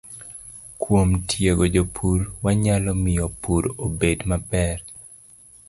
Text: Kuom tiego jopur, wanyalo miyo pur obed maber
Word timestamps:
Kuom 0.83 1.09
tiego 1.27 1.65
jopur, 1.75 2.19
wanyalo 2.43 2.91
miyo 3.03 3.27
pur 3.43 3.63
obed 3.89 4.19
maber 4.29 4.77